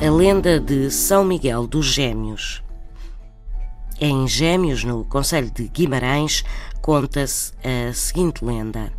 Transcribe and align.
A 0.00 0.10
lenda 0.10 0.60
de 0.60 0.92
São 0.92 1.24
Miguel 1.24 1.66
dos 1.66 1.86
Gêmeos. 1.86 2.62
Em 4.00 4.28
Gêmeos, 4.28 4.84
no 4.84 5.04
Conselho 5.04 5.50
de 5.50 5.66
Guimarães, 5.66 6.44
conta-se 6.80 7.52
a 7.64 7.92
seguinte 7.92 8.44
lenda. 8.44 8.92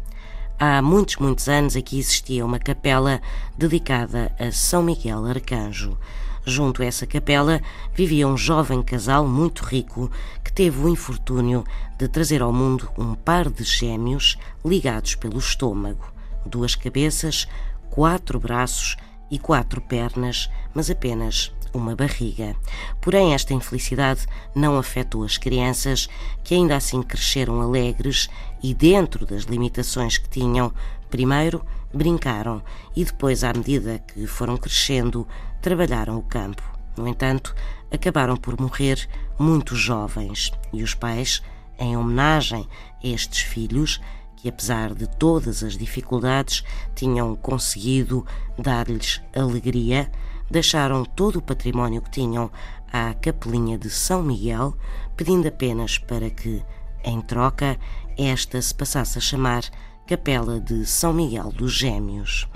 Há 0.60 0.82
muitos, 0.82 1.16
muitos 1.16 1.48
anos 1.48 1.78
aqui 1.78 1.98
existia 1.98 2.46
uma 2.46 2.60
capela 2.60 3.22
dedicada 3.58 4.30
a 4.38 4.52
São 4.52 4.84
Miguel 4.84 5.26
Arcanjo. 5.26 5.98
Junto 6.46 6.84
a 6.84 6.86
essa 6.86 7.08
capela 7.08 7.62
vivia 7.94 8.28
um 8.28 8.36
jovem 8.36 8.84
casal 8.84 9.26
muito 9.26 9.64
rico 9.64 10.12
que 10.44 10.52
teve 10.52 10.84
o 10.84 10.90
infortúnio 10.90 11.64
de 11.98 12.10
trazer 12.10 12.42
ao 12.42 12.52
mundo 12.52 12.90
um 12.98 13.16
par 13.16 13.50
de 13.50 13.64
gêmeos 13.64 14.38
ligados 14.66 15.16
pelo 15.16 15.40
estômago, 15.40 16.12
duas 16.46 16.76
cabeças, 16.76 17.48
quatro 17.90 18.38
braços 18.38 18.98
e 19.30 19.38
quatro 19.38 19.82
pernas, 19.82 20.50
mas 20.74 20.90
apenas 20.90 21.52
uma 21.74 21.96
barriga. 21.96 22.56
Porém, 23.00 23.34
esta 23.34 23.54
infelicidade 23.54 24.26
não 24.56 24.78
afetou 24.78 25.24
as 25.24 25.38
crianças, 25.38 26.10
que 26.44 26.56
ainda 26.56 26.76
assim 26.76 27.02
cresceram 27.02 27.62
alegres 27.62 28.30
e, 28.62 28.74
dentro 28.74 29.26
das 29.26 29.44
limitações 29.44 30.18
que 30.18 30.30
tinham, 30.30 30.74
primeiro 31.10 31.64
brincaram 31.94 32.62
e 32.96 33.04
depois, 33.04 33.44
à 33.44 33.54
medida 33.54 34.00
que 34.00 34.28
foram 34.28 34.58
crescendo, 34.58 35.28
trabalharam 35.62 36.18
o 36.18 36.24
campo. 36.24 36.64
No 36.98 37.08
entanto, 37.08 37.56
acabaram 37.92 38.36
por 38.36 38.60
morrer 38.60 39.08
muito 39.38 39.76
jovens 39.76 40.52
e 40.74 40.84
os 40.84 40.94
pais, 40.94 41.42
em 41.80 41.96
homenagem 41.96 42.68
a 43.04 43.08
estes 43.08 43.42
filhos, 43.42 44.02
que, 44.42 44.50
apesar 44.50 44.94
de 44.96 45.08
todas 45.08 45.64
as 45.64 45.78
dificuldades, 45.78 46.64
tinham 46.96 47.36
conseguido 47.36 48.26
dar-lhes 48.58 49.22
alegria, 49.36 50.10
deixaram 50.50 51.04
todo 51.04 51.38
o 51.38 51.42
património 51.42 52.02
que 52.02 52.12
tinham 52.12 52.50
à 52.92 53.14
Capelinha 53.14 53.78
de 53.78 53.90
São 53.90 54.24
Miguel, 54.24 54.76
pedindo 55.16 55.48
apenas 55.48 55.98
para 55.98 56.30
que, 56.30 56.64
em 57.04 57.22
troca, 57.22 57.78
esta 58.18 58.62
se 58.62 58.74
passasse 58.74 59.18
a 59.18 59.22
chamar 59.22 59.64
Capela 60.08 60.60
de 60.60 60.86
São 60.86 61.14
Miguel 61.14 61.52
dos 61.52 61.74
Gêmeos. 61.74 62.48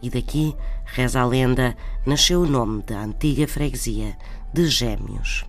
E 0.00 0.08
daqui, 0.08 0.56
reza 0.84 1.20
a 1.20 1.26
lenda, 1.26 1.76
nasceu 2.06 2.42
o 2.42 2.46
nome 2.46 2.82
da 2.82 3.00
antiga 3.00 3.46
freguesia 3.46 4.16
de 4.52 4.66
Gêmeos. 4.66 5.44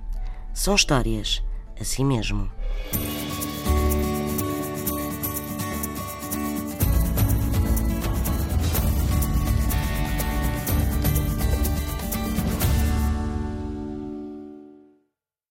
São 0.54 0.76
histórias 0.76 1.44
assim 1.80 2.06
mesmo. 2.06 2.50